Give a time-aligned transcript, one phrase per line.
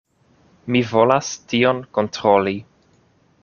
[0.75, 2.55] Mi volas tion kontroli.